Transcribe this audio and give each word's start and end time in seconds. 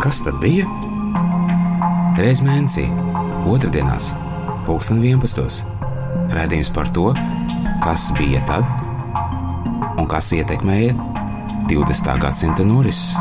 Kas 0.00 0.22
tad 0.24 0.38
bija? 0.40 0.64
Reiz 2.16 2.40
mēnesī, 2.40 2.86
otrdienās, 3.52 4.06
pulksten 4.64 5.02
11. 5.04 5.58
Radījums 6.32 6.70
par 6.72 6.88
to, 6.96 7.10
kas 7.84 8.06
bija 8.16 8.40
tad 8.48 8.64
un 10.00 10.08
kas 10.08 10.30
ietekmēja 10.32 10.94
20. 11.68 12.08
gadsimta 12.22 12.64
norises. 12.64 13.12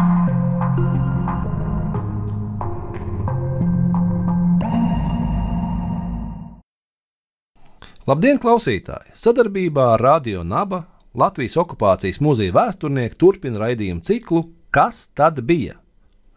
Labdien, 8.08 8.40
klausītāji! 8.40 9.12
Sadarbībā 9.20 9.92
ar 9.98 10.06
Radio 10.08 10.48
Naba 10.48 10.86
Latvijas 11.12 11.60
okupācijas 11.60 12.24
muzeja 12.24 12.56
vēsturnieki 12.56 13.20
turpina 13.20 13.66
raidījumu 13.68 14.08
ciklu 14.08 14.46
Kas 14.72 15.10
tad 15.18 15.44
bija? 15.44 15.76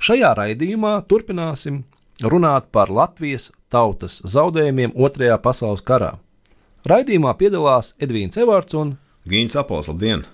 Šajā 0.02 0.32
raidījumā 0.34 0.96
turpināsim 1.06 1.76
runāt 2.26 2.64
par 2.74 2.90
Latvijas 2.90 3.52
tautas 3.70 4.16
zaudējumiem 4.26 4.96
Otrajā 4.98 5.36
pasaules 5.44 5.84
karā. 5.86 6.16
Raidījumā 6.90 7.36
piedalās 7.38 7.92
Edvīns 8.02 8.40
Evārds 8.42 8.74
un 8.74 8.96
Gīns 9.30 9.54
Apols, 9.54 9.86
labdien! 9.92 10.24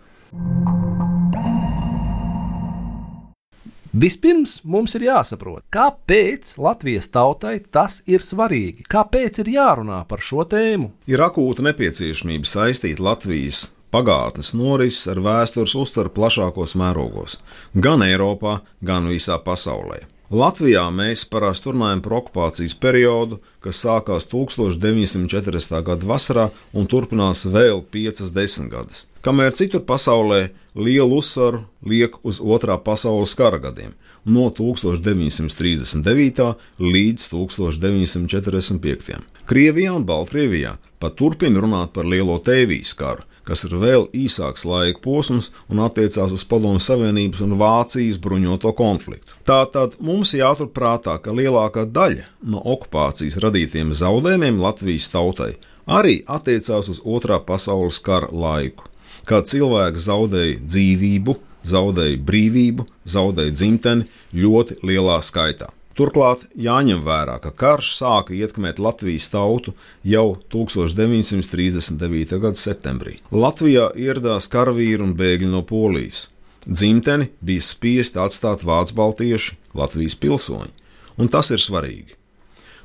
Vispirms 3.92 4.62
mums 4.64 4.96
ir 4.96 5.04
jāsaprot, 5.10 5.66
kāpēc 5.74 6.54
Latvijas 6.56 7.12
tautai 7.12 7.58
tas 7.60 8.00
ir 8.08 8.24
svarīgi, 8.24 8.88
kāpēc 8.88 9.42
ir 9.44 9.52
jārunā 9.58 10.00
par 10.08 10.24
šo 10.24 10.48
tēmu. 10.48 10.94
Ir 11.12 11.20
akūta 11.28 11.66
nepieciešamība 11.68 12.48
saistīt 12.48 13.04
Latvijas 13.04 13.66
pagātnes 13.94 14.54
norises 14.56 15.08
ar 15.12 15.22
vēstures 15.24 15.74
uztveru 15.78 16.12
plašākos 16.14 16.76
mērogos, 16.78 17.38
gan 17.74 18.04
Eiropā, 18.06 18.60
gan 18.84 19.10
visā 19.10 19.40
pasaulē. 19.42 20.04
Latvijā 20.28 20.82
mēs 20.92 21.22
parasti 21.24 21.70
runājam 21.70 22.02
par 22.04 22.18
okupācijas 22.18 22.74
periodu, 22.76 23.38
kas 23.64 23.78
sākās 23.80 24.26
1940. 24.28 25.78
gada 25.86 26.08
vasarā 26.10 26.50
un 26.76 26.84
turpinās 26.84 27.46
vēl 27.48 27.80
50 27.94 28.68
gadus, 28.68 29.06
kamēr 29.24 29.56
citur 29.56 29.86
pasaulē 29.88 30.50
lielu 30.76 31.22
uzsvaru 31.22 31.62
liek 31.80 32.20
uz 32.28 32.42
otrā 32.44 32.76
pasaules 32.76 33.32
kara 33.40 33.56
gadiem 33.62 33.96
no 34.28 34.50
1939. 34.52 36.52
līdz 36.78 37.30
1945. 37.32 39.24
Krievijā 39.48 39.96
un 39.96 40.04
Baltkrievijā 40.04 40.76
pat 41.00 41.16
turpina 41.16 41.64
runāt 41.64 41.96
par 41.96 42.04
lielo 42.04 42.36
tēvijas 42.44 42.92
karu, 42.98 43.24
kas 43.48 43.64
ir 43.64 43.76
vēl 43.80 44.06
īsāks 44.12 44.66
laika 44.68 45.00
posms 45.04 45.50
un 45.72 45.80
attiecās 45.86 46.34
uz 46.36 46.44
Padomu 46.48 46.82
Savienības 46.82 47.40
un 47.46 47.56
Vācijas 47.60 48.20
bruņoto 48.20 48.74
konfliktu. 48.76 49.32
Tātad 49.48 49.96
mums 50.04 50.34
jāturprātā, 50.36 51.16
ka 51.24 51.32
lielākā 51.32 51.86
daļa 51.88 52.28
no 52.52 52.60
okupācijas 52.74 53.40
radītiem 53.42 53.94
zaudējumiem 53.96 54.60
Latvijas 54.60 55.08
tautai 55.14 55.54
arī 55.88 56.20
attiecās 56.28 56.90
uz 56.92 57.00
Otrā 57.00 57.40
pasaules 57.40 58.00
kara 58.04 58.28
laiku, 58.32 58.84
kad 59.28 59.48
cilvēki 59.48 60.04
zaudēja 60.04 60.60
dzīvību, 60.66 61.38
zaudēja 61.68 62.20
brīvību, 62.28 62.86
zaudēja 63.08 63.56
dzimteni 63.56 64.08
ļoti 64.36 64.80
lielā 64.84 65.18
skaitā. 65.24 65.72
Turklāt 65.98 66.44
jāņem 66.54 67.00
vērā, 67.02 67.40
ka 67.42 67.50
karš 67.50 67.88
sāka 67.98 68.34
ietekmēt 68.36 68.78
Latvijas 68.78 69.26
tautu 69.32 69.72
jau 70.06 70.36
1939. 70.54 72.36
gada 72.38 72.54
septembrī. 72.54 73.16
Latvijā 73.34 73.88
ieradās 73.98 74.46
karavīri 74.52 75.02
un 75.02 75.16
bēgļi 75.18 75.50
no 75.50 75.64
Polijas. 75.66 76.28
Dzimteni 76.68 77.32
bija 77.42 77.64
spiesti 77.66 78.20
atstāt 78.22 78.62
vācu 78.62 78.94
baltieši, 78.94 79.56
Latvijas 79.74 80.14
pilsoņi, 80.22 80.70
un 81.18 81.32
tas 81.34 81.50
ir 81.50 81.64
svarīgi. 81.64 82.14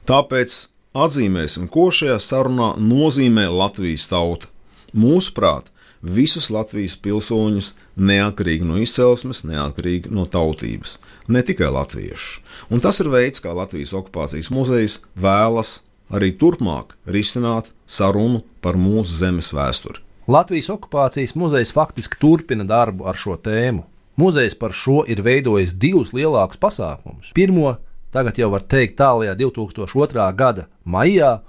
Tāpēc 0.10 0.58
atzīmēsim, 0.98 1.70
ko 1.70 1.92
šajā 1.94 2.18
sarunā 2.18 2.74
nozīmē 2.82 3.46
Latvijas 3.54 4.08
tauta. 4.10 4.50
Mūsuprāt, 4.98 5.70
visus 6.04 6.50
Latvijas 6.52 6.98
pilsoņus, 7.00 7.74
neatkarīgi 7.96 8.68
no 8.68 8.78
izcelsmes, 8.84 9.44
neatkarīgi 9.48 10.12
no 10.12 10.28
tautības, 10.28 10.98
ne 11.32 11.42
tikai 11.42 11.72
latviešus. 11.72 12.42
Un 12.70 12.84
tas 12.84 13.00
ir 13.00 13.10
veids, 13.14 13.42
kā 13.44 13.56
Latvijas 13.56 13.96
okupācijas 13.96 14.52
muzejs 14.54 15.00
vēlas 15.16 15.80
arī 16.14 16.34
turpmāk 16.38 16.98
risināt 17.08 17.72
sarunu 17.88 18.44
par 18.62 18.78
mūsu 18.78 19.16
zemes 19.16 19.54
vēsturi. 19.56 20.04
Latvijas 20.28 20.70
okupācijas 20.72 21.36
muzejs 21.36 21.74
faktiski 21.76 22.20
turpina 22.20 22.64
darbu 22.68 23.08
ar 23.08 23.18
šo 23.20 23.36
tēmu. 23.40 23.84
Muzejs 24.20 24.54
par 24.60 24.76
šo 24.78 25.02
ir 25.10 25.24
veidojis 25.26 25.74
divus 25.80 26.14
lielākus 26.14 26.60
pasākumus. 26.62 27.32
Pirmo, 27.36 27.74
tagad 28.14 28.38
jau 28.38 28.52
var 28.54 28.64
teikt, 28.70 29.00
tālākajā 29.00 29.34
2002. 29.40 30.28
gada 30.38 30.68
maijā 30.86 31.40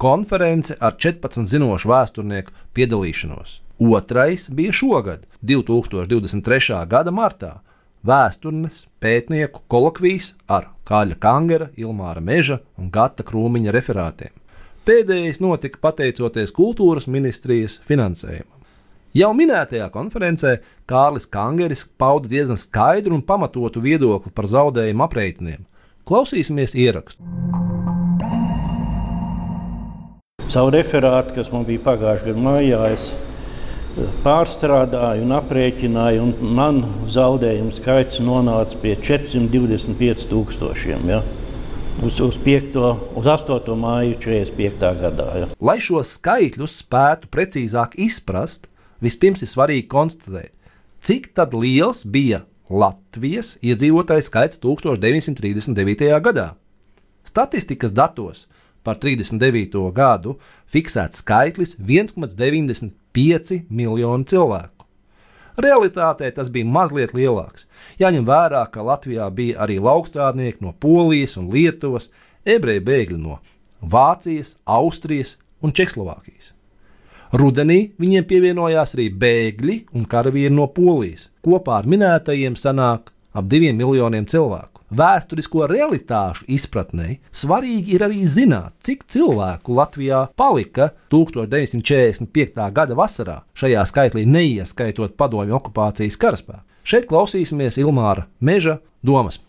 konference 0.00 0.74
ar 0.80 0.96
14 0.96 1.46
zinošu 1.46 1.92
vēsturnieku 1.92 2.56
piedalīšanos. 2.74 3.60
Otrais 3.78 4.48
bija 4.50 4.72
šogad, 4.72 5.26
2023. 5.42 6.86
gada 6.88 7.12
martā. 7.12 7.58
Vēsturnes 8.06 8.86
pētnieku 9.02 9.66
kolokvijas 9.68 10.30
ar 10.48 10.70
Kāļa 10.88 11.18
Kangera, 11.20 11.66
Ilmāra 11.76 12.22
Meža 12.24 12.62
un 12.78 12.88
Gata 12.90 13.26
Krūmiņa 13.26 13.74
referātiem. 13.76 14.32
Pēdējais 14.86 15.42
notika 15.44 15.82
pateicoties 15.82 16.54
kultūras 16.56 17.08
ministrijas 17.10 17.76
finansējumam. 17.84 18.54
Jau 19.16 19.32
minētajā 19.36 19.90
konferencē 19.92 20.54
Kārlis 20.88 21.28
Kangeris 21.28 21.84
pauda 21.98 22.32
diezgan 22.32 22.56
skaidru 22.56 23.18
un 23.18 23.26
pamatotu 23.28 23.84
viedokli 23.84 24.32
par 24.32 24.48
zaudējumu 24.48 25.04
aprēķiniem. 25.04 25.68
Klausīsimies 26.08 26.72
ierakstu. 26.78 27.20
Savu 30.48 30.72
referātu, 30.72 31.34
kas 31.36 31.52
man 31.52 31.66
bija 31.68 31.82
pagājušajā 31.90 32.32
gadā 32.32 32.44
mājā, 32.44 32.84
es 32.94 33.10
pārstrādāju 33.96 35.24
un 35.24 35.34
aprēķināju, 35.38 36.24
un 36.26 36.54
man 36.56 36.80
zaudējumu 37.10 37.72
skaits 37.76 38.20
nonāca 38.24 38.78
pie 38.82 38.94
425 39.00 40.26
tūkstošiem. 40.30 41.06
Ja? 41.10 41.22
Uz, 42.04 42.18
uz, 42.20 42.36
5, 42.44 42.76
uz 43.16 43.28
8. 43.32 43.72
māju 43.80 44.18
45. 44.20 44.90
gadā. 45.00 45.28
Ja. 45.40 45.48
Lai 45.64 45.78
šos 45.80 46.12
skaitļus 46.18 46.82
spētu 46.82 47.30
precīzāk 47.32 47.96
izprast, 48.04 48.68
vispirms 49.00 49.44
ir 49.44 49.50
svarīgi 49.52 49.86
konstatēt, 49.88 50.52
cik 51.00 51.32
liels 51.56 52.04
bija 52.04 52.44
Latvijas 52.68 53.54
iedzīvotāju 53.62 54.26
skaits 54.26 54.60
1939. 54.60 56.12
gadā. 56.20 56.50
Statistikas 57.24 57.94
datos 57.94 58.46
par 58.84 58.98
39. 59.02 59.80
gadu 59.94 60.36
fiksēts 60.70 61.22
skaitlis 61.22 61.76
1,95 61.78 63.05
5 63.16 63.62
miljoni 63.70 64.28
cilvēku. 64.28 64.84
Realitātē 65.56 66.28
tas 66.36 66.50
bija 66.52 66.68
mazliet 66.68 67.14
lielāks. 67.16 67.64
Jāņem 68.00 68.26
vērā, 68.28 68.66
ka 68.68 68.84
Latvijā 68.84 69.30
bija 69.32 69.62
arī 69.64 69.78
laukstrādnieki 69.80 70.60
no 70.60 70.74
Polijas 70.76 71.38
un 71.40 71.48
Lietuvas, 71.52 72.10
ebreju 72.44 72.84
bēgļi 72.84 73.18
no 73.22 73.38
Vācijas, 73.80 74.56
Austrijas 74.64 75.38
un 75.64 75.72
Čehoslovākijas. 75.72 76.52
Rudenī 77.32 77.80
viņiem 77.98 78.28
pievienojās 78.28 78.94
arī 78.94 79.08
bēgļi 79.24 79.78
un 79.96 80.04
karavīri 80.04 80.52
no 80.54 80.68
Polijas. 80.68 81.30
Kopā 81.42 81.80
ar 81.80 81.88
minētajiem 81.88 82.56
sanāk 82.60 83.14
ap 83.32 83.48
diviem 83.48 83.80
miljoniem 83.80 84.28
cilvēku 84.28 84.75
vēsturisko 84.90 85.66
realitāšu 85.70 86.46
izpratnē, 86.56 87.18
svarīgi 87.34 87.96
ir 87.96 88.06
arī 88.06 88.22
zināt, 88.30 88.74
cik 88.84 89.06
cilvēku 89.10 89.76
Latvijā 89.76 90.26
palika 90.36 90.90
1945. 91.12 92.70
gada 92.72 92.98
vasarā, 92.98 93.40
šajā 93.58 93.84
skaitlī 93.88 94.26
neieskaitot 94.28 95.16
padomju 95.18 95.58
okupācijas 95.58 96.18
karaspēku. 96.20 96.64
Šeit 96.86 97.08
klausīsimies 97.10 97.80
Ilmāra 97.82 98.28
Meža 98.38 98.78
domas. 99.02 99.40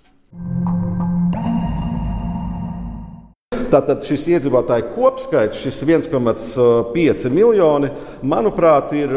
Tātad 3.68 4.06
šis 4.08 4.24
iedzīvotāju 4.32 4.88
kopskaits, 4.96 5.60
šis 5.60 5.82
1,5 5.84 7.28
miljoni, 7.36 7.90
manuprāt, 8.24 8.94
ir 8.96 9.12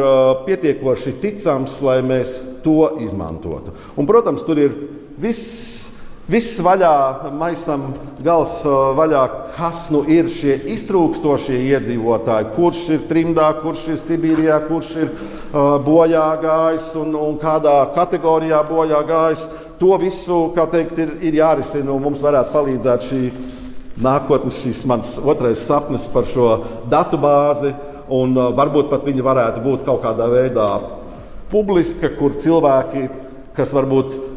pietiekoši 0.46 1.14
ticams, 1.22 1.76
lai 1.86 2.00
mēs 2.02 2.40
to 2.64 2.90
izmantotu. 3.04 3.76
Un, 3.94 4.08
protams, 4.10 4.42
tur 4.46 4.58
ir 4.58 4.74
viss 5.22 5.90
Viss 6.28 6.60
vaļā, 6.62 7.30
maisam 7.34 7.88
gals 8.22 8.60
vaļā, 8.66 9.22
kas 9.56 9.86
nu 9.90 10.02
ir 10.04 10.28
šie 10.30 10.58
iztrūkstošie 10.74 11.56
iedzīvotāji, 11.72 12.50
kurš 12.54 12.82
ir 12.94 13.06
trimdā, 13.08 13.48
kurš 13.62 13.86
ir 13.94 13.98
Sibīrijā, 13.98 14.60
kurš 14.68 14.90
ir 15.00 15.08
uh, 15.08 15.80
bojā 15.82 16.28
gājis 16.42 16.92
un, 17.00 17.16
un 17.18 17.38
kādā 17.40 17.74
kategorijā 17.96 18.60
bojā 18.68 19.00
gājis. 19.08 19.48
To 19.80 19.96
visu 19.98 20.38
teikt, 20.54 21.00
ir, 21.02 21.16
ir 21.24 21.40
jārisina 21.40 21.90
un 21.96 22.04
mums 22.04 22.22
varētu 22.22 22.54
palīdzēt 22.54 23.08
šī 23.08 23.22
nākotnes, 24.04 24.62
šis 24.62 24.86
mans 24.86 25.16
otrais 25.24 25.66
sapnis 25.66 26.06
par 26.12 26.28
šo 26.28 26.60
datu 26.92 27.18
bāzi. 27.18 27.74
Un, 28.06 28.36
uh, 28.36 28.52
varbūt 28.54 28.92
pat 28.92 29.02
viņi 29.08 29.24
varētu 29.24 29.64
būt 29.66 29.86
kaut 29.88 30.04
kādā 30.06 30.30
veidā 30.30 30.72
publiska, 31.50 32.12
kur 32.20 32.38
cilvēki, 32.38 33.08
kas 33.56 33.74
varbūt 33.74 34.29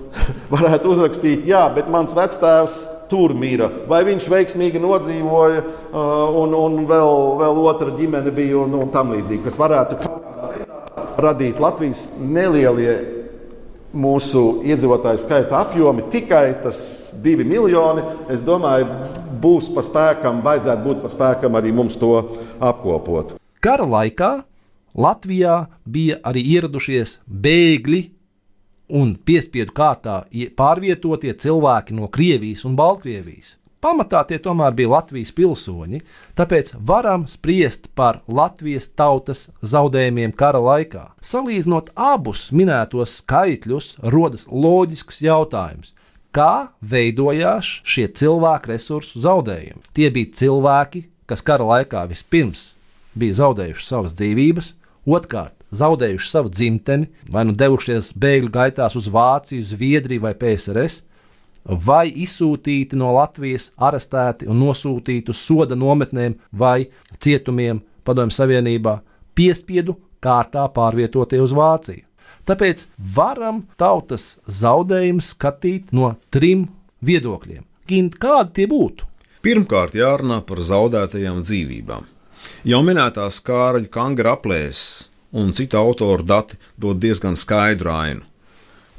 varētu 0.53 0.91
uzrakstīt, 0.93 1.47
jā, 1.49 1.63
bet 1.75 1.89
mans 1.91 2.15
vectēvs 2.17 2.77
tur 3.11 3.35
mira, 3.37 3.69
vai 3.89 4.01
viņš 4.07 4.29
veiksmīgi 4.31 4.81
nodzīvoja, 4.81 5.63
uh, 5.63 6.37
un, 6.43 6.53
un 6.57 6.79
vēl, 6.89 7.17
vēl 7.41 7.63
otra 7.65 7.93
ģimene 7.97 8.33
bija 8.33 8.63
un, 8.63 8.77
un 8.83 8.93
tam 8.93 9.13
līdzīgi, 9.13 9.43
kas 9.45 9.59
varētu 9.59 9.99
radīt 11.23 11.59
Latvijas 11.61 12.07
nelielie 12.19 12.95
mūsu 13.93 14.63
iedzīvotāju 14.65 15.21
skaita 15.21 15.59
apjomi, 15.61 16.07
tikai 16.13 16.47
tas 16.63 16.79
divi 17.23 17.45
miljoni, 17.45 18.01
es 18.33 18.41
domāju, 18.45 18.87
būs 19.43 19.69
pa 19.75 19.83
spēkam, 19.85 20.41
vajadzētu 20.45 20.87
būt 20.87 21.03
pa 21.03 21.11
spēkam 21.13 21.59
arī 21.59 21.73
mums 21.75 21.99
to 22.01 22.15
apkopot. 22.57 23.35
Kara 23.63 23.85
laikā 23.87 24.31
Latvijā 24.93 25.63
bija 25.89 26.19
arī 26.25 26.43
ieradušies 26.55 27.19
bēgļi 27.25 28.01
un 28.89 29.15
piespiedu 29.25 29.73
kārtā 29.75 30.23
pārvietotie 30.57 31.33
cilvēki 31.33 31.95
no 31.97 32.09
Krievijas 32.11 32.65
un 32.67 32.77
Baltkrievijas. 32.79 33.57
Pamatā 33.83 34.21
tie 34.23 34.37
tomēr 34.39 34.71
bija 34.71 34.93
Latvijas 34.93 35.33
pilsoņi, 35.35 35.99
tāpēc 36.39 36.71
varam 36.87 37.25
spriest 37.27 37.89
par 37.99 38.21
Latvijas 38.31 38.87
tautas 38.95 39.49
zaudējumiem 39.59 40.31
kara 40.39 40.61
laikā. 40.63 41.09
Salīdzinot 41.19 41.91
abus 41.99 42.45
minētos 42.55 43.17
skaitļus, 43.19 43.97
rodas 44.13 44.47
loģisks 44.47 45.19
jautājums. 45.25 45.91
Kā 46.33 46.71
veidojās 46.79 47.81
šie 47.83 48.07
cilvēku 48.07 48.71
resursu 48.71 49.19
zaudējumi? 49.25 49.83
Tie 49.91 50.07
bija 50.15 50.31
cilvēki, 50.39 51.03
kas 51.27 51.43
kara 51.43 51.67
laikā 51.75 52.07
vispirms 52.07 52.69
bija 53.19 53.35
zaudējuši 53.43 53.85
savas 53.85 54.15
dzīvības, 54.15 54.71
otrkārt 55.05 55.55
zaudējuši 55.73 56.29
savu 56.29 56.51
dzimteni, 56.53 57.09
vai 57.33 57.45
nu 57.47 57.55
devušies 57.57 58.13
bēgļu 58.19 58.51
gaitās 58.53 58.95
uz 58.99 59.09
Vāciju, 59.11 59.65
Zviedriju 59.65 60.23
vai 60.23 60.33
PSRS, 60.37 61.01
vai 61.63 62.07
izsūtīti 62.11 62.97
no 62.99 63.13
Latvijas, 63.15 63.71
arestēti 63.77 64.49
un 64.51 64.59
nosūtīti 64.61 65.33
uz 65.33 65.41
soda 65.41 65.77
nometnēm 65.79 66.37
vai 66.51 66.89
cietumiem 67.23 67.81
Padomju 68.03 68.35
Savienībā, 68.35 68.97
piespiedu 69.35 69.95
kārtā 70.23 70.65
pārvietotie 70.75 71.39
uz 71.41 71.55
Vāciju. 71.55 72.03
Tāpēc 72.43 72.87
varam 73.15 73.63
tautas 73.79 74.37
zaudējumus 74.51 75.31
skatīt 75.31 75.93
no 75.95 76.17
trim 76.33 76.67
viedokļiem. 76.99 77.63
Kādi 78.19 78.51
tie 78.57 78.67
būtu? 78.67 79.07
Pirmkārt, 79.43 79.95
jārunā 79.95 80.41
par 80.47 80.59
zaudētajām 80.63 81.41
dzīvībām. 81.43 82.05
Jau 82.63 82.79
minētās 82.85 83.41
Kārļa 83.43 83.89
Kangra 83.91 84.37
aplēses 84.37 85.09
un 85.33 85.53
citu 85.57 85.77
autoru 85.79 86.23
dati 86.23 86.57
dod 86.77 86.97
diezgan 87.01 87.35
skaidru 87.39 87.91
ainu. 87.91 88.21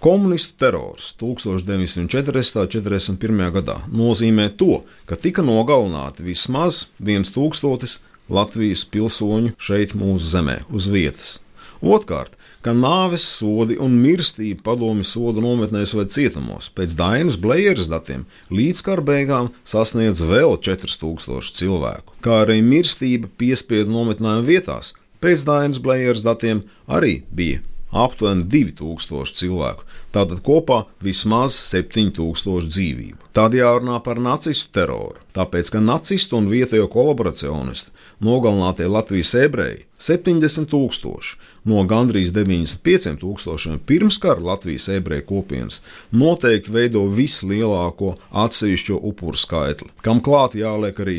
Komunistu 0.05 0.55
terors 0.61 1.15
1940.41. 1.21 3.53
gadā 3.55 3.77
nozīmē 3.89 4.49
to, 4.61 4.83
ka 5.09 5.17
tika 5.17 5.43
nogalināti 5.47 6.23
vismaz 6.27 6.87
1000 7.01 8.01
Latvijas 8.29 8.85
pilsoņu 8.89 9.53
šeit 9.61 9.95
mūsu 9.97 10.25
zemē, 10.33 10.59
uz 10.73 10.87
vietas. 10.89 11.41
Otkārt, 11.85 12.33
ka 12.65 12.73
nāves 12.73 13.27
sodi 13.39 13.77
un 13.83 13.99
mirstība 14.01 14.65
padomju 14.71 15.05
sodu 15.09 15.45
nometnēs 15.45 15.93
vai 15.99 16.07
cietumos 16.09 16.71
pēc 16.73 16.97
Dainas 16.97 17.37
Blējeras 17.41 17.91
datiem 17.93 18.25
līdz 18.55 18.81
kara 18.87 19.05
beigām 19.05 19.51
sasniedz 19.69 20.25
vēl 20.25 20.57
4000 20.65 21.53
cilvēku, 21.61 22.17
kā 22.25 22.41
arī 22.47 22.63
mirstība 22.65 23.29
piespiedu 23.41 23.93
nometnēm 23.93 24.47
vietās 24.49 24.95
pēc 25.21 25.45
Dainas 25.49 25.83
Blējeras 25.85 26.25
datiem 26.25 26.65
arī 26.89 27.21
bija 27.33 27.61
aptuveni 27.95 28.43
2000 28.51 29.39
cilvēku, 29.39 29.85
tātad 30.15 30.41
kopā 30.45 30.81
vismaz 31.05 31.55
7000 31.71 32.67
dzīvību. 32.73 33.31
Tad 33.37 33.55
jārunā 33.55 34.01
par 34.03 34.19
nacistu 34.23 34.73
teroru, 34.81 35.21
tāpēc 35.37 35.71
ka 35.77 35.83
nacistu 35.83 36.41
un 36.41 36.51
vietējo 36.51 36.89
kolaboracionistu 36.91 37.95
nogalinātie 38.25 38.89
Latvijas 38.91 39.35
ebreji 39.39 39.85
70 40.01 40.71
tūkstoši 40.73 41.39
no 41.65 41.85
gandrīz 41.89 42.33
95 42.33 43.17
tūkstošiem 43.23 43.81
pirmskara 43.87 44.41
Latvijas 44.41 44.89
ebreju 44.93 45.27
kopienas. 45.29 45.81
Noteikti 46.13 46.73
veido 46.75 47.07
vislielāko 47.09 48.15
atsevišķo 48.31 49.01
upuru 49.11 49.39
skaitli, 49.41 49.91
kam 50.05 50.21
klāt 50.21 50.57
jāliek 50.59 51.01
arī 51.01 51.19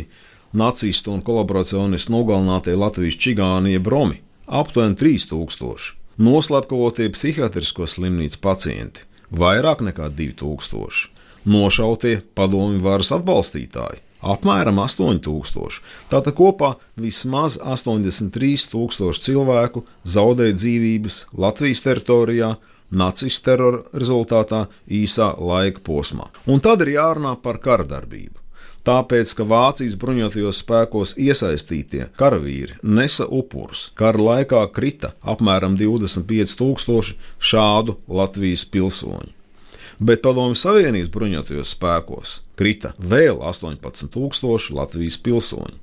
nacistu 0.54 1.12
un 1.12 1.22
kolaboracionistu 1.26 2.14
nogalinātie 2.14 2.78
Latvijas 2.78 3.20
čigānie 3.20 3.80
bromi- 3.80 4.22
aptuveni 4.62 4.96
3000 4.96 5.96
Noslapkavotie 6.18 7.10
psihiatrisko 7.12 7.84
slimnīcu 7.84 8.38
pacienti- 8.40 9.02
vairāk 9.42 9.82
nekā 9.84 10.08
2000, 10.16 11.10
nošautie 11.44 12.22
padomju 12.36 12.80
varas 12.80 13.12
atbalstītāji- 13.12 14.00
apmēram 14.22 14.80
8000. 14.84 15.82
Tātad 16.12 16.38
kopā 16.38 16.76
vismaz 17.00 17.58
83,000 17.60 19.26
cilvēku 19.28 19.84
zaudēja 20.04 20.56
dzīvības 20.62 21.20
Latvijas 21.34 21.84
teritorijā, 21.86 22.56
nacistu 22.92 23.50
terora 23.50 23.84
rezultātā 23.94 24.66
īsā 24.88 25.34
laika 25.42 25.84
posmā. 25.84 26.30
Un 26.48 26.62
tad 26.64 26.86
ir 26.86 26.96
jārunā 27.00 27.36
par 27.42 27.60
kardarbību 27.60 28.46
tāpēc, 28.86 29.34
ka 29.38 29.46
Vācijas 29.50 29.98
bruņotajos 30.02 30.62
spēkos 30.62 31.16
iesaistītie 31.22 32.10
karavīri 32.20 32.78
nesa 32.84 33.26
upurus. 33.26 33.90
Kara 33.98 34.22
laikā 34.30 34.62
krita 34.76 35.16
apmēram 35.26 35.78
25,000 35.80 37.16
šādu 37.40 37.98
Latvijas 38.08 38.66
pilsoņu. 38.70 39.34
Bet 40.00 40.22
Padomju 40.26 40.58
Savienības 40.60 41.12
bruņotajos 41.14 41.72
spēkos 41.76 42.40
krita 42.60 42.92
vēl 43.00 43.40
18,000 43.40 44.76
Latvijas 44.76 45.18
pilsoņu. 45.24 45.80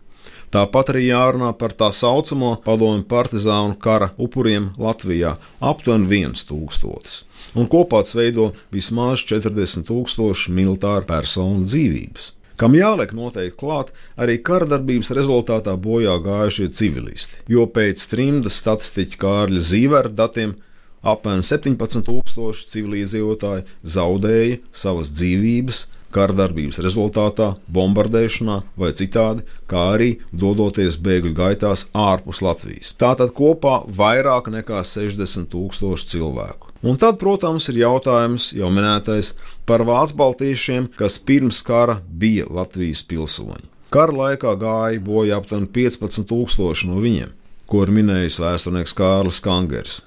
Tāpat 0.52 0.90
arī 0.92 1.06
jārunā 1.06 1.54
par 1.56 1.72
tā 1.72 1.88
saucamo 1.96 2.58
padomju 2.64 3.06
partizānu 3.08 3.78
kara 3.80 4.10
upuriem 4.20 4.74
Latvijā- 4.76 5.38
aptuveni 5.72 6.06
1000, 6.12 7.24
un 7.54 7.66
kopā 7.66 8.02
tas 8.04 8.12
veido 8.12 8.52
vismaz 8.70 9.24
40,000 9.24 10.52
militāru 10.52 11.06
personu 11.06 11.64
dzīvības 11.64 12.32
kam 12.56 12.76
jāliek 12.78 13.10
noteikti 13.16 13.58
klāt 13.58 13.88
arī 14.16 14.36
kardarbības 14.38 15.10
rezultātā 15.16 15.74
bojā 15.86 16.18
gājušie 16.22 16.68
civilisti, 16.70 17.40
jo 17.48 17.66
pēc 17.66 18.04
trimdas 18.10 18.60
statistiķa 18.62 19.18
Kārļa 19.24 19.62
Zīvera 19.70 20.12
datiem 20.14 20.54
apmēram 21.02 21.43
17,000 21.46 22.69
civiliedzīvotāji 22.72 23.67
zaudēja 23.96 24.60
savas 24.72 25.12
dzīvības 25.17 25.86
kārdarbības 26.12 26.81
rezultātā, 26.84 27.53
bombardēšanā 27.72 28.58
vai 28.79 28.91
citādi, 28.96 29.46
kā 29.70 29.86
arī 29.94 30.10
dodoties 30.32 30.98
bēgļu 31.03 31.32
gaitās 31.36 31.86
ārpus 31.96 32.43
Latvijas. 32.44 32.93
Tātad 33.00 33.32
kopā 33.36 33.81
vairāk 33.88 34.50
nekā 34.53 34.82
60 34.84 35.48
tūkstoši 35.53 36.10
cilvēku. 36.15 36.72
Un 36.82 36.98
tad, 36.98 37.19
protams, 37.20 37.69
ir 37.70 37.82
jautājums 37.84 38.50
jau 38.58 38.70
minētais 38.74 39.36
par 39.69 39.84
vācu 39.86 40.19
baltiešiem, 40.19 40.91
kas 40.98 41.20
pirms 41.22 41.62
kara 41.67 42.00
bija 42.03 42.48
Latvijas 42.50 43.05
pilsoņi. 43.06 43.69
Kara 43.93 44.17
laikā 44.17 44.55
gāja 44.58 45.03
bojā 45.05 45.36
aptuveni 45.38 45.69
15,000 45.69 46.88
no 46.88 47.03
viņiem, 47.05 47.34
ko 47.69 47.84
ir 47.84 47.93
minējis 47.93 48.41
vēsturnieks 48.41 48.96
Kārlis 48.96 49.43
Kangers. 49.44 50.00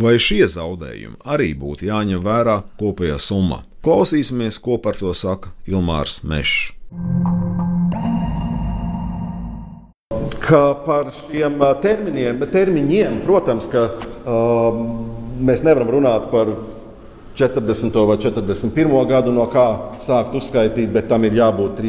Vai 0.00 0.16
šie 0.16 0.46
zaudējumi 0.48 1.20
arī 1.28 1.50
būtu 1.58 1.84
jāņem 1.90 2.22
vērā 2.24 2.62
kopējā 2.80 3.18
summā? 3.20 3.62
Klausīsimies, 3.84 4.56
ko 4.62 4.78
par 4.80 4.96
to 4.96 5.12
saka 5.12 5.50
Ilmārs 5.68 6.22
Mešs. 6.24 6.72
Kā 10.42 10.62
par 10.86 11.10
šiem 11.16 11.60
terminiem, 11.82 12.40
termiņiem, 12.52 13.20
protams, 13.26 13.68
ka 13.72 13.88
um, 14.24 14.80
mēs 15.44 15.64
nevaram 15.66 15.92
runāt 15.98 16.30
par 16.32 16.54
40. 17.36 17.96
vai 18.08 18.16
41. 18.20 18.96
gadu, 19.08 19.32
no 19.32 19.44
kā 19.52 19.66
sākt 20.00 20.36
uzskaitīt, 20.36 20.88
bet 20.92 21.08
tam 21.12 21.24
ir 21.28 21.36
jābūt 21.36 21.80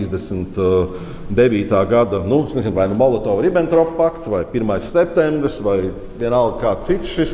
39. 1.34 1.86
gada, 1.90 2.22
nu, 2.28 2.44
nezinu, 2.46 2.76
vai 2.76 2.88
nu 2.92 2.98
Molotova-Ribbentropa 3.00 3.98
pakts, 3.98 4.30
vai 4.32 4.44
1. 4.46 4.76
septembris, 4.80 5.62
vai 5.66 5.80
vienalga 6.20 6.62
kāds 6.62 6.92
cits 6.92 7.10
šis 7.16 7.34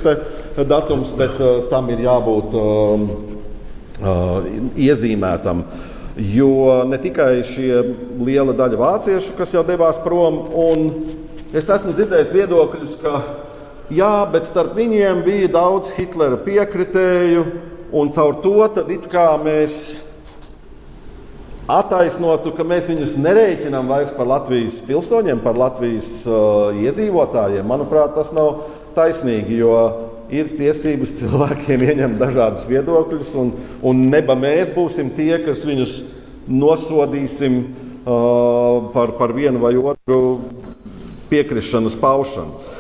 datums, 0.67 1.11
bet 1.19 1.35
uh, 1.43 1.65
tam 1.71 1.91
ir 1.93 2.07
jābūt. 2.07 2.55
Um, 2.55 3.09
Uh, 3.99 4.45
iezīmētam. 4.79 5.65
Jo 6.15 6.85
ne 6.87 6.95
tikai 7.03 7.41
šie 7.43 7.81
liela 8.23 8.53
daļa 8.55 8.77
vāciešu, 8.79 9.33
kas 9.35 9.51
jau 9.51 9.63
devās 9.67 9.99
prom, 9.99 10.37
un 10.55 10.85
es 11.51 11.67
esmu 11.67 11.91
dzirdējis 11.97 12.31
viedokļus, 12.31 12.93
ka 13.01 13.17
jā, 13.91 14.13
bet 14.31 14.47
starp 14.47 14.71
viņiem 14.79 15.19
bija 15.25 15.49
daudz 15.51 15.91
Hitlera 15.97 16.39
piekritēju, 16.45 17.43
un 17.91 18.13
caur 18.15 18.39
to 18.39 18.55
mēs 19.43 19.81
attaisnotu, 21.69 22.51
ka 22.57 22.65
mēs 22.67 22.89
viņus 22.89 23.17
nerēķinām 23.21 23.89
vairs 23.91 24.13
par 24.15 24.29
Latvijas 24.29 24.79
pilsoņiem, 24.87 25.41
par 25.43 25.57
Latvijas 25.59 26.09
uh, 26.25 26.77
iedzīvotājiem. 26.81 27.67
Manuprāt, 27.69 28.15
tas 28.17 28.31
nav 28.35 28.63
taisnīgi, 28.95 29.59
jo 29.61 29.75
ir 30.33 30.53
tiesības 30.57 31.13
cilvēkiem 31.21 31.83
ieņemt 31.91 32.21
dažādus 32.21 32.65
viedokļus, 32.69 33.35
un, 33.41 33.53
un 33.85 34.07
neba 34.09 34.37
mēs 34.39 34.73
būsim 34.73 35.13
tie, 35.17 35.35
kas 35.45 35.65
viņus 35.69 35.99
nosodīsim 36.49 37.61
uh, 37.61 38.89
par, 38.95 39.13
par 39.21 39.35
vienu 39.37 39.61
vai 39.61 39.75
otru 39.77 40.19
piekrišanas 41.29 41.97
paušanu. 42.01 42.78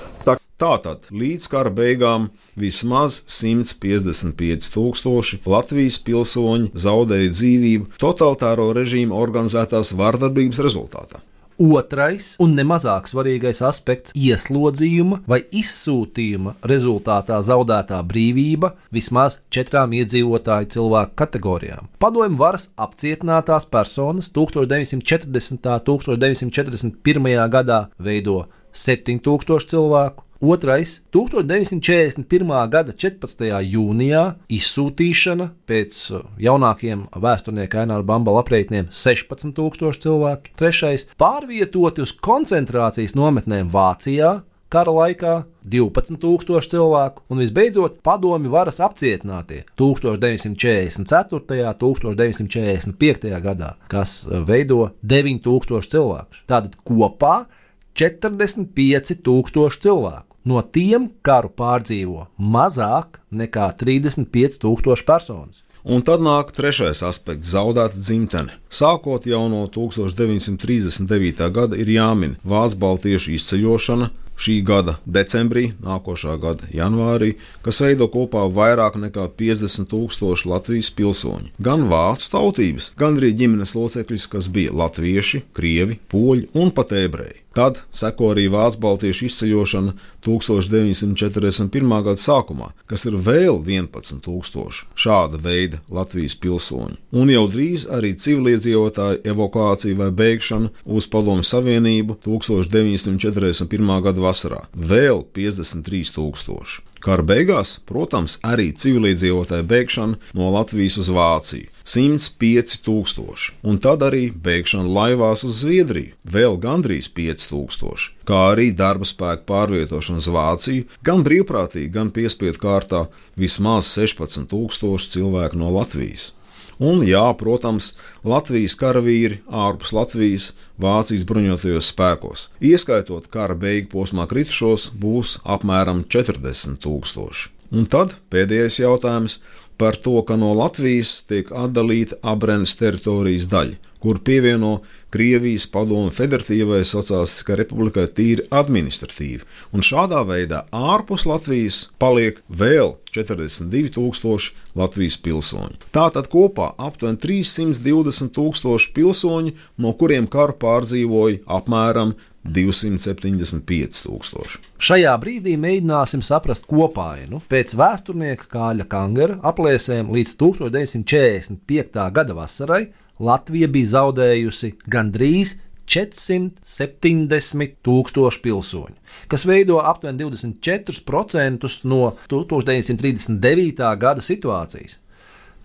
Tātad 0.59 1.05
līdz 1.15 1.45
kara 1.47 1.71
beigām 1.71 2.35
vismaz 2.59 3.21
155,000 3.31 5.47
Latvijas 5.47 5.95
pilsoņi 6.03 6.75
zaudēja 6.75 7.31
dzīvību 7.31 7.95
totalitāro 8.01 8.73
režīmu 8.75 9.15
organizētās 9.15 9.93
vardarbības 9.95 10.59
rezultātā. 10.65 11.23
Otrais 11.59 12.35
un 12.43 12.55
nemazāk 12.59 13.07
svarīgais 13.07 13.61
aspekts- 13.67 14.11
ieslodzījuma 14.27 15.21
vai 15.27 15.41
izsūtījuma 15.47 16.53
rezultātā 16.63 17.39
zaudētā 17.43 18.03
brīvība 18.07 18.71
vismaz 18.91 19.39
četrām 19.51 19.91
iedzīvotāju 19.95 20.67
cilvēku 20.75 21.11
kategorijām. 21.15 21.87
Padomju 21.99 22.37
varas 22.37 22.69
apcietinātās 22.77 23.65
personas 23.71 24.29
1940. 24.29 25.89
un 25.89 25.99
1941. 25.99 27.49
gadā 27.49 27.87
veido 27.99 28.45
7000 28.73 29.67
cilvēku, 29.67 30.23
Otrais- 30.41 31.01
1941. 31.11 32.67
gada 32.71 32.93
14. 32.95 33.59
jūnijā 33.59 34.39
izsūtīšana 34.47 35.49
pēc 35.67 35.97
uh, 36.15 36.23
jaunākiem 36.39 37.11
vēsturnieku 37.11 37.75
Aināra 37.81 38.07
Bambala 38.07 38.39
aprēķiniem- 38.45 38.87
16,000 39.03 39.99
cilvēki. 39.99 40.55
Trešais- 40.55 41.11
pārvietoti 41.19 41.99
uz 41.99 42.15
koncentrācijas 42.15 43.19
nometnēm 43.19 43.67
Vācijā. 43.69 44.43
Kara 44.69 44.91
laikā 44.91 45.43
12,000 45.67 46.69
cilvēku, 46.71 47.19
un 47.29 47.37
visbeidzot, 47.39 48.01
padomju 48.01 48.49
varas 48.49 48.79
apcietinātie 48.79 49.63
1944. 49.75 52.07
un 52.07 52.15
1945. 52.15 53.41
gadā, 53.41 53.75
kas 53.89 54.25
uh, 54.25 54.39
veido 54.39 54.91
9,000 55.03 55.89
cilvēku. 55.91 56.31
Tātad 56.47 56.75
kopā 56.87 57.45
45,000 57.93 59.79
cilvēku. 59.83 60.28
No 60.45 60.61
tiem 60.61 61.09
karu 61.25 61.51
pārdzīvo 61.51 62.27
mazāk 62.39 63.19
nekā 63.31 63.71
35,000 63.79 65.05
personas. 65.07 65.63
Un 65.83 66.03
tad 66.03 66.19
nāk 66.19 66.51
trešais 66.51 67.01
aspekts- 67.07 67.51
zaudēta 67.55 67.95
dzimtene. 67.95 68.57
Sākot 68.69 69.25
jau 69.25 69.47
no 69.49 69.67
1939. 69.67 71.49
gada 71.49 71.75
ir 71.75 71.87
jāmin 71.87 72.35
Vācu 72.45 72.75
baltiešu 72.75 73.33
izceļošana, 73.35 74.09
šī 74.39 74.63
gada 74.63 74.97
decembrī, 75.05 75.73
nākošā 75.83 76.37
gada 76.39 76.67
janvārī, 76.71 77.35
kas 77.63 77.81
veido 77.83 78.07
kopā 78.11 78.45
vairāk 78.51 78.95
nekā 78.95 79.27
50 79.39 79.89
tūkstoši 79.91 80.49
Latvijas 80.51 80.91
pilsoņu. 80.95 81.51
Gan 81.61 81.87
vācu 81.91 82.31
tautības, 82.35 82.93
gan 82.99 83.19
arī 83.19 83.33
ģimenes 83.35 83.75
locekļus, 83.75 84.29
kas 84.31 84.47
bija 84.47 84.71
latvieši, 84.71 85.43
krievi, 85.53 85.99
poļi 86.11 86.49
un 86.53 86.71
pat 86.71 86.95
ebreji. 86.95 87.43
Tad 87.53 87.81
seko 87.91 88.33
arī 88.35 88.45
Vācu 88.53 88.79
baltiešu 88.83 89.25
izceļošana 89.25 89.93
1941. 90.25 91.93
gada 92.05 92.21
sākumā, 92.21 92.69
kas 92.89 93.07
ir 93.09 93.17
vēl 93.17 93.57
11,000 93.65 94.83
šāda 94.93 95.39
veida 95.41 95.79
Latvijas 95.89 96.37
pilsoņu. 96.37 96.99
Un 97.15 97.31
jau 97.33 97.47
drīz 97.49 97.87
arī 97.89 98.13
civiliedzīvotāju 98.13 99.23
evakuācija 99.33 99.97
vai 99.97 100.11
beigšana 100.21 100.69
uz 100.85 101.09
Padomu 101.09 101.45
Savienību 101.47 102.19
1941. 102.25 104.01
gada 104.05 104.21
vasarā- 104.21 104.61
vēl 104.93 105.25
53,000. 105.33 106.83
Kara 106.99 107.23
beigās, 107.23 107.77
protams, 107.87 108.35
arī 108.43 108.73
civiliedzīvotāju 108.75 109.63
bēgšana 109.69 110.17
no 110.35 110.49
Latvijas 110.51 110.97
uz 110.99 111.09
Vāciju- 111.15 111.69
105 111.93 112.81
tūkstoši, 112.83 113.53
un 113.63 113.79
tad 113.79 114.03
arī 114.03 114.31
bēgšana 114.31 114.91
laivās 114.97 115.45
uz 115.47 115.63
Zviedriju- 115.63 116.11
vēl 116.35 116.59
gandrīz 116.59 117.07
5 117.07 117.47
tūkstoši, 117.51 118.09
kā 118.27 118.39
arī 118.51 118.75
darba 118.75 119.05
spēka 119.05 119.45
pārvietošana 119.47 120.17
uz 120.17 120.27
Vāciju 120.27 120.85
gan 121.03 121.23
brīvprātīgi, 121.23 121.91
gan 121.91 122.11
piespiedu 122.11 122.59
kārtā 122.59 123.07
vismaz 123.37 123.87
16 123.87 124.45
tūkstoši 124.51 125.09
cilvēku 125.15 125.55
no 125.55 125.69
Latvijas. 125.69 126.33
Un, 126.79 127.01
jā, 127.03 127.25
protams, 127.35 127.97
Latvijas 128.23 128.77
karavīri 128.79 129.41
ārpus 129.51 129.91
Latvijas, 129.91 130.53
Vācijas 130.79 131.25
bruņotajos 131.27 131.89
spēkos, 131.91 132.45
ieskaitot 132.63 133.27
kara 133.33 133.57
beigu 133.59 133.89
posmā 133.97 134.29
kritušos, 134.31 134.87
būs 134.95 135.37
apmēram 135.43 136.05
40 136.07 136.79
tūkstoši. 136.85 137.49
Un 137.75 137.89
tad 137.91 138.15
pēdējais 138.31 138.79
jautājums 138.79 139.41
par 139.79 139.99
to, 139.99 140.21
ka 140.23 140.39
no 140.39 140.53
Latvijas 140.55 141.19
tiek 141.27 141.51
atdalīta 141.51 142.17
Abrenes 142.23 142.77
teritorijas 142.79 143.51
daļa 143.51 143.88
kur 143.99 144.19
pievieno 144.23 144.79
Krievijas 145.09 145.65
padomu 145.73 146.11
Federatīvai 146.13 146.83
Sociālistiskai 146.85 147.55
Republikai 147.63 148.05
tīri 148.13 148.45
administratīvi, 148.53 149.41
un 149.73 149.81
šādā 149.85 150.21
veidā 150.29 150.63
ārpus 150.75 151.25
Latvijas 151.25 151.79
paliek 152.01 152.43
vēl 152.47 152.93
42,000 153.09 154.77
Latvijas 154.77 155.17
pilsoņu. 155.25 155.79
Tātad 155.95 156.29
kopā 156.29 156.75
aptuveni 156.77 157.17
320,000 157.25 158.93
pilsoņu, 158.93 159.55
no 159.81 159.95
kuriem 159.97 160.29
karu 160.29 160.53
pārdzīvoja 160.61 161.41
apmēram 161.57 162.13
275 162.45 164.05
tūkstoši. 164.05 164.61
Šajā 164.79 165.11
brīdī 165.21 165.57
mēģināsim 165.59 166.21
saprast 166.23 166.69
kopainu. 166.69 167.41
Pēc 167.51 167.75
vēsturnieka 167.77 168.47
Kāļa 168.53 168.87
Kangera 168.89 169.39
aplēsēm 169.51 170.13
līdz 170.13 170.37
1945. 170.39 172.07
gada 172.15 172.37
vasarai 172.37 172.83
Latvija 173.19 173.67
bija 173.67 173.87
zaudējusi 173.97 174.73
gandrīz 174.87 175.57
470 175.89 177.75
tūkstoši 177.85 178.41
pilsoņu, 178.45 178.95
kas 179.31 179.45
veido 179.49 179.79
aptuveni 179.81 180.23
24% 180.23 181.69
no 181.89 182.01
1939. 182.31 183.95
gada 183.99 184.21
situācijas. 184.23 184.97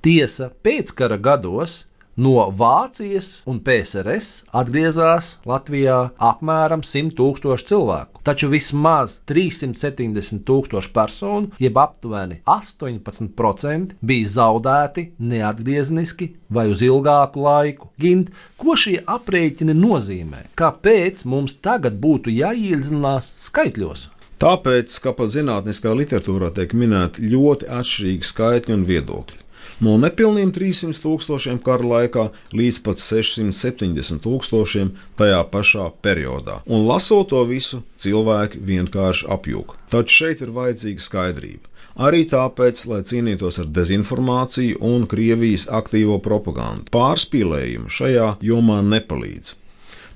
Tiesa, 0.05 0.51
pēckara 0.65 1.17
gados 1.21 1.85
No 2.15 2.45
Vācijas 2.55 3.41
un 3.51 3.59
PSRS 3.59 4.45
atgriezās 4.55 5.41
Latvijā 5.51 6.13
apmēram 6.23 6.85
100 6.87 7.11
tūkstoši 7.19 7.67
cilvēku, 7.73 8.14
taču 8.25 8.49
vismaz 8.53 9.19
370 9.29 10.45
tūkstoši 10.49 10.93
personu, 10.95 11.53
jeb 11.63 11.79
aptuveni 11.81 12.41
18%, 12.49 13.99
bija 14.01 14.33
zaudēti 14.37 15.11
neatgriezniski 15.19 16.33
vai 16.49 16.67
uz 16.73 16.83
ilgāku 16.87 17.45
laiku. 17.45 17.93
Gint, 18.01 18.33
ko 18.61 18.79
šie 18.79 18.99
aprēķini 19.05 19.77
nozīmē? 19.77 20.49
Kāpēc 20.59 21.25
mums 21.29 21.59
tagad 21.65 22.01
būtu 22.01 22.33
jāiedziļinās 22.35 23.35
skaitļos? 23.51 24.09
Tāpēc, 24.43 24.99
ka 25.01 25.15
pat 25.15 25.31
zinātniskā 25.31 25.95
literatūrā 25.95 26.51
tiek 26.57 26.75
minēti 26.77 27.31
ļoti 27.31 27.71
atšķirīgi 27.71 28.31
skaitļi 28.33 28.75
un 28.75 28.85
viedokļi 28.89 29.44
no 29.81 29.97
nepilniem 29.99 30.53
300 30.55 31.01
tūkstošiem 31.03 31.61
kara 31.65 31.89
laikā 31.91 32.29
līdz 32.55 32.81
pat 32.87 33.03
670 33.03 34.23
tūkstošiem 34.25 34.95
tajā 35.19 35.43
pašā 35.51 35.91
periodā. 36.05 36.61
Un 36.67 36.87
lasot 36.89 37.31
to 37.33 37.43
visu, 37.49 37.83
cilvēki 37.99 38.63
vienkārši 38.63 39.31
apjūg. 39.35 39.77
Taču 39.91 40.21
šeit 40.23 40.45
ir 40.45 40.55
vajadzīga 40.55 41.09
skaidrība. 41.09 41.71
Arī 41.95 42.25
tāpēc, 42.27 42.81
lai 42.91 43.03
cīnītos 43.07 43.61
ar 43.63 43.69
dezinformāciju 43.71 44.81
un 44.83 45.05
Krievijas 45.07 45.69
aktīvo 45.71 46.19
propagandu, 46.23 46.91
pārspīlējumu 46.95 47.93
šajā 47.93 48.33
jomā 48.43 48.81
nepalīdz. 48.83 49.55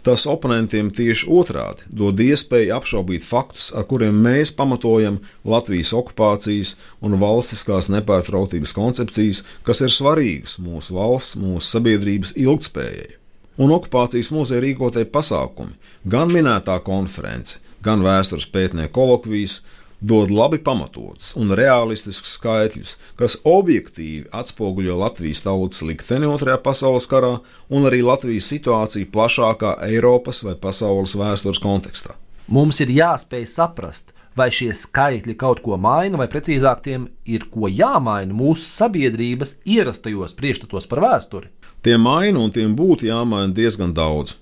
Tas 0.09 0.23
oponentiem 0.25 0.87
tieši 0.89 1.27
otrādi 1.29 1.85
dod 1.93 2.17
iespēju 2.25 2.73
apšaubīt 2.79 3.27
faktus, 3.29 3.67
ar 3.77 3.85
kuriem 3.91 4.17
mēs 4.25 4.55
pamatojam 4.57 5.19
Latvijas 5.45 5.91
okupācijas 5.99 6.71
un 7.05 7.19
valstiskās 7.21 7.91
nepārtrauktības 7.93 8.73
koncepcijas, 8.73 9.43
kas 9.69 9.85
ir 9.85 9.93
svarīgas 9.93 10.57
mūsu 10.65 10.97
valsts, 10.97 11.37
mūsu 11.37 11.75
sabiedrības 11.75 12.33
ilgspējai. 12.41 13.19
Un 13.61 13.75
okupācijas 13.77 14.33
muzeja 14.33 14.65
rīkotie 14.65 15.05
pasākumi, 15.13 15.77
gan 16.09 16.33
minētā 16.33 16.79
konference, 16.89 17.61
gan 17.85 18.01
vēstures 18.01 18.49
pētnieku 18.49 18.95
kolokvijas, 18.97 19.61
dod 20.01 20.31
labi 20.31 20.59
pamatotus 20.63 21.33
un 21.39 21.51
realistiskus 21.59 22.37
skaitļus, 22.39 22.95
kas 23.19 23.39
objektīvi 23.49 24.29
atspoguļo 24.35 24.99
Latvijas 25.01 25.43
tautas 25.47 25.83
likteni 25.83 26.29
Otrajā 26.31 26.61
pasaules 26.63 27.09
karā 27.11 27.39
un 27.69 27.89
arī 27.89 28.05
Latvijas 28.07 28.51
situāciju 28.53 29.11
plašākā 29.15 29.75
Eiropas 29.89 30.45
vai 30.47 30.55
pasaules 30.55 31.17
vēstures 31.19 31.63
kontekstā. 31.63 32.15
Mums 32.49 32.79
ir 32.81 32.95
jāspēj 32.95 33.45
saprast, 33.51 34.15
vai 34.39 34.49
šie 34.55 34.71
skaitļi 34.77 35.35
kaut 35.37 35.61
ko 35.65 35.77
maina, 35.77 36.17
vai 36.21 36.29
precīzāk 36.31 36.85
tiem 36.85 37.09
ir 37.27 37.49
ko 37.53 37.69
jāmaina 37.69 38.35
mūsu 38.35 38.65
sabiedrības 38.71 39.57
ierastajos 39.67 40.37
priekšstatos 40.39 40.87
par 40.89 41.03
vēsturi. 41.05 41.51
Tie 41.83 41.97
maina 41.99 42.41
un 42.43 42.55
tiem 42.55 42.75
būtu 42.79 43.11
jāmaina 43.11 43.55
diezgan 43.55 43.93
daudz. 43.95 44.37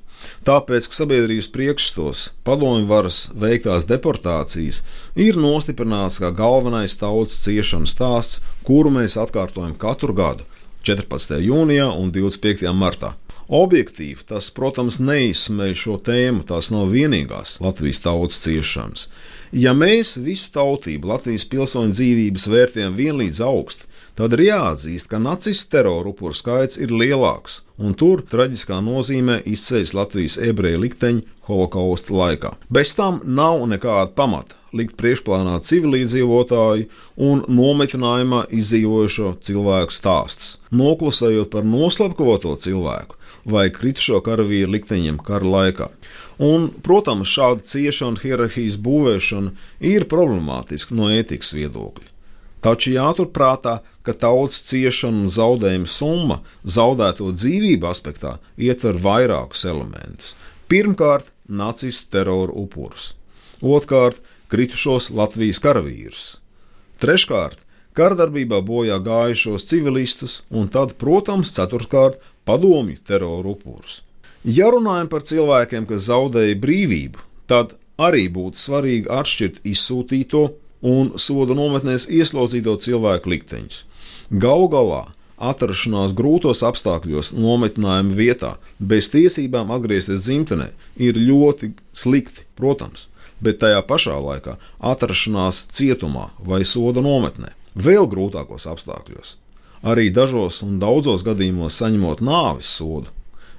Tāpēc, 0.46 0.88
ka 0.88 0.98
sabiedrības 1.00 1.48
priekšstos 1.54 2.22
padomju 2.46 2.86
varas 2.90 3.26
veiktās 3.34 3.88
deportācijas 3.90 4.82
ir 5.18 5.38
nostiprināts 5.40 6.20
kā 6.22 6.30
galvenais 6.34 6.96
tautas 7.00 7.40
ciešanu 7.44 7.90
stāsts, 7.90 8.42
kuru 8.66 8.92
mēs 8.94 9.18
atkārtojam 9.20 9.74
katru 9.80 10.14
gadu 10.16 10.46
14. 10.86 11.40
jūnijā 11.42 11.88
un 11.90 12.12
25. 12.14 12.70
martā. 12.74 13.16
Objektīvi 13.46 14.24
tas, 14.26 14.48
protams, 14.50 14.98
neizsmeļ 14.98 15.74
šo 15.78 16.00
tēmu, 16.02 16.42
tās 16.46 16.72
nav 16.74 16.90
vienīgās 16.90 17.60
Latvijas 17.62 18.02
tautas 18.02 18.40
ciešanas. 18.42 19.06
Ja 19.54 19.74
mēs 19.74 20.16
visu 20.18 20.50
tautību 20.54 21.12
Latvijas 21.12 21.46
pilsoņu 21.50 21.94
dzīvības 21.94 22.48
vērtējam 22.50 22.96
vienlīdz 22.98 23.42
augstu, 23.46 23.86
tad 24.16 24.34
ir 24.36 24.46
jāatzīst, 24.46 25.10
ka 25.12 25.20
nacistu 25.22 25.76
terora 25.76 26.10
upuru 26.10 26.34
skaits 26.34 26.80
ir 26.80 26.94
lielāks, 26.94 27.62
un 27.76 27.94
tur 27.94 28.24
traģiskā 28.26 28.80
nozīmē 28.84 29.42
izceļas 29.46 29.94
Latvijas 29.96 30.38
ebreju 30.42 30.82
likteņi 30.86 31.26
holokausta 31.46 32.16
laikā. 32.16 32.54
Bez 32.72 32.94
tam 32.98 33.20
nav 33.24 33.62
nekāda 33.70 34.10
pamata 34.16 34.56
likt 34.76 34.96
priekšplānā 35.00 35.58
civilizētāju 35.64 36.88
un 37.28 37.44
nometinājumā 37.48 38.46
izdzīvojušo 38.56 39.36
cilvēku 39.46 39.94
stāstus, 39.94 40.56
noklusējot 40.74 41.52
par 41.52 41.68
noslapkavoto 41.68 42.56
cilvēku 42.60 43.20
vai 43.46 43.68
kritušo 43.70 44.20
karavīru 44.26 44.72
likteņiem 44.74 45.20
kara 45.22 45.52
laikā. 45.52 45.88
Un, 46.42 46.68
protams, 46.84 47.30
šāda 47.30 47.64
ciešana 47.64 48.20
hierarhijas 48.20 48.76
būvēšana 48.82 49.54
ir 49.92 50.08
problemātiska 50.10 50.98
no 50.98 51.08
ētikas 51.14 51.54
viedokļa. 51.56 52.15
Taču 52.66 52.96
jāturprātā, 52.96 53.76
ka 54.02 54.10
tautas 54.18 54.64
ciešana 54.66 55.20
un 55.22 55.30
zaudējuma 55.30 55.86
summa 55.86 56.40
zaudēto 56.66 57.28
dzīvību 57.36 57.86
aspektā 57.86 58.32
ietver 58.58 58.98
vairākus 59.04 59.62
elementus. 59.70 60.32
Pirmkārt, 60.66 61.30
nacistu 61.46 62.10
terora 62.16 62.50
upurus, 62.58 63.12
otrkārt, 63.62 64.18
kritušos 64.50 65.12
Latvijas 65.14 65.62
karavīrus, 65.62 66.24
treškārt, 66.98 67.62
kardarbībā 67.94 68.58
bojā 68.66 68.98
gājušos 68.98 69.68
civilistus, 69.70 70.40
un 70.50 70.66
tad, 70.66 70.98
protams, 70.98 71.54
ceturtkārt, 71.54 72.18
padomju 72.46 72.98
terora 73.06 73.54
upurus. 73.54 74.00
Ja 74.42 74.72
runājam 74.74 75.06
par 75.10 75.22
cilvēkiem, 75.26 75.86
kas 75.86 76.10
zaudēja 76.10 76.58
brīvību, 76.66 77.22
tad 77.46 77.78
arī 77.98 78.26
būtu 78.30 78.58
svarīgi 78.58 79.10
atšķirt 79.22 79.62
izsūtīto 79.66 80.48
un 80.82 81.12
soda 81.20 81.56
nometnēs 81.56 82.08
ieslodzīto 82.12 82.76
cilvēku 82.82 83.32
likteņus. 83.32 83.84
Galu 84.30 84.68
galā 84.72 85.02
atrašanās 85.36 86.14
grūtos 86.16 86.62
apstākļos 86.66 87.34
nometnējuma 87.36 88.16
vietā, 88.16 88.56
bez 88.78 89.10
tiesībām 89.12 89.72
atgriezties 89.74 90.24
dzimtenē, 90.24 90.70
ir 90.96 91.20
ļoti 91.20 91.74
slikti, 91.92 92.46
protams, 92.56 93.08
bet 93.40 93.60
tajā 93.60 93.82
pašā 93.84 94.16
laikā 94.16 94.56
atrašanās 94.80 95.66
cietumā 95.76 96.30
vai 96.38 96.64
soda 96.64 97.04
nometnē 97.04 97.52
vēl 97.76 98.08
grūtākos 98.08 98.64
apstākļos 98.72 99.36
arī 99.86 100.10
dažos 100.10 100.62
un 100.66 100.80
daudzos 100.82 101.24
gadījumos 101.26 101.76
saņemot 101.78 102.22
nāves 102.24 102.70
sodu, 102.78 103.12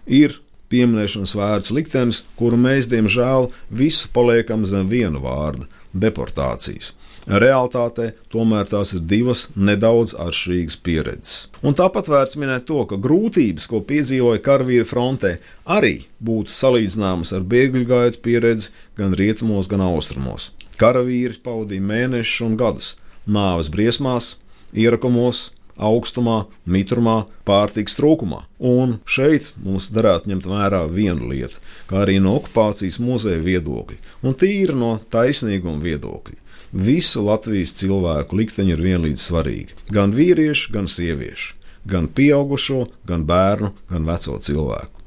ir 0.05 0.39
pieminēšanas 0.71 1.35
vērts 1.37 1.73
liktenis, 1.75 2.23
kuru 2.39 2.59
mēs, 2.59 2.89
diemžēl, 2.91 3.51
visu 3.71 4.09
paliekam 4.13 4.65
zem 4.67 4.89
viena 4.91 5.21
vārda- 5.23 5.67
deportācijas. 6.05 6.91
Realtātē 7.27 8.13
tomēr 8.31 8.69
tās 8.69 8.93
ir 8.95 9.01
divas 9.03 9.49
nedaudz 9.59 10.13
atšķirīgas 10.15 10.77
pieredzes. 10.79 11.33
Un 11.59 11.75
tāpat 11.75 12.07
vērts 12.07 12.37
minēt 12.39 12.63
to, 12.69 12.85
ka 12.87 12.95
grūtības, 13.03 13.65
ko 13.67 13.81
piedzīvoja 13.89 14.39
karavīri 14.45 14.87
frontē, 14.87 15.33
arī 15.67 16.05
būtu 16.23 16.55
salīdzināmas 16.55 17.35
ar 17.35 17.43
bēgļu 17.43 17.83
gaitu 17.89 18.23
pieredzi 18.23 18.71
gan 18.95 19.17
rietumos, 19.19 19.67
gan 19.67 19.83
austrumos. 19.83 20.53
Karavīri 20.79 21.41
pavadīja 21.43 21.83
mēnešus 21.83 22.45
un 22.47 22.55
gadus 22.55 22.95
nāves 23.27 23.67
briesmās, 23.73 24.37
ierakumos, 24.71 25.49
augstumā, 25.77 26.45
mitrumā, 26.63 27.25
pārtiks 27.43 27.99
trūkumā. 27.99 28.45
Un 28.57 28.97
šeit 29.03 29.51
mums 29.61 29.91
derētu 29.93 30.31
ņemt 30.31 30.47
vērā 30.47 30.85
vienu 30.87 31.27
lietu, 31.33 31.59
kā 31.91 32.05
arī 32.05 32.17
no 32.23 32.37
okupācijas 32.39 33.01
muzeja 33.03 33.43
viedokļa, 33.43 33.99
un 34.23 34.37
tīri 34.37 34.79
no 34.79 34.97
taisnīguma 35.13 35.83
viedokļa. 35.83 36.39
Visu 36.71 37.23
Latvijas 37.25 37.73
cilvēku 37.79 38.41
likteņi 38.41 38.75
ir 38.75 38.83
vienlīdz 38.83 39.23
svarīgi. 39.29 39.79
Gan 39.93 40.13
vīriešu, 40.17 40.73
gan 40.75 40.91
sieviešu, 40.91 41.55
gan 41.87 42.11
pieaugušo, 42.11 42.85
gan 43.07 43.25
bērnu, 43.27 43.73
gan 43.91 44.07
veco 44.07 44.39
cilvēku. 44.43 45.05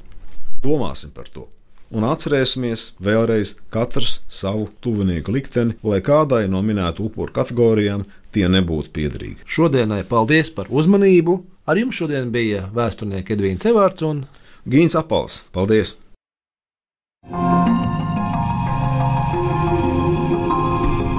Domāsim 0.64 1.12
par 1.16 1.28
to! 1.28 1.48
un 1.90 2.06
atcerēsimies 2.06 2.90
vēlreiz 3.02 3.54
katrs 3.74 4.20
savu 4.30 4.68
tuvinieku 4.84 5.34
likteni, 5.34 5.76
lai 5.82 6.00
kādai 6.04 6.46
no 6.50 6.62
minētu 6.62 7.08
upuru 7.08 7.34
kategorijām 7.34 8.06
tie 8.34 8.46
nebūtu 8.48 8.94
piederīgi. 8.94 9.40
Šodienai 9.46 10.04
paldies 10.08 10.52
par 10.54 10.70
uzmanību. 10.70 11.40
Ar 11.70 11.78
jums 11.78 11.98
šodien 11.98 12.30
bija 12.34 12.64
vēsturnieks 12.74 13.36
Edvīns 13.36 13.66
Evārds 13.70 14.06
un 14.06 14.24
Gīns 14.70 14.98
Apals. 14.98 15.44
Paldies! 15.54 15.96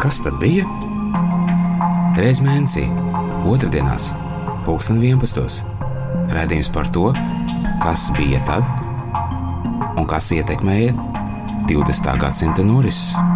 Kas 0.02 0.18
tad 0.26 0.34
bija? 0.42 0.64
Reiz 2.18 2.40
mēnesī, 2.42 2.88
otrdienās, 3.46 4.08
pulksten 4.66 4.98
11. 4.98 5.60
Radījums 6.34 6.72
par 6.74 6.90
to, 6.96 7.12
kas 7.84 8.08
bija 8.18 8.42
tad 8.48 8.66
un 9.94 10.08
kas 10.10 10.32
ietekmēja 10.34 10.96
20. 11.70 12.18
gadsimta 12.24 12.66
norises. 12.66 13.31